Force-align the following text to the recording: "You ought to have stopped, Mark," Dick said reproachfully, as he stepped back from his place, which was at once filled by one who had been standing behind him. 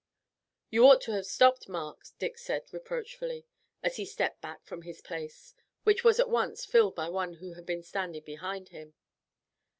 "You 0.71 0.87
ought 0.87 0.99
to 1.01 1.11
have 1.11 1.27
stopped, 1.27 1.69
Mark," 1.69 2.03
Dick 2.17 2.39
said 2.39 2.63
reproachfully, 2.73 3.45
as 3.83 3.97
he 3.97 4.05
stepped 4.07 4.41
back 4.41 4.65
from 4.65 4.81
his 4.81 4.99
place, 4.99 5.53
which 5.83 6.03
was 6.03 6.19
at 6.19 6.27
once 6.27 6.65
filled 6.65 6.95
by 6.95 7.07
one 7.07 7.33
who 7.33 7.53
had 7.53 7.67
been 7.67 7.83
standing 7.83 8.23
behind 8.23 8.69
him. 8.69 8.95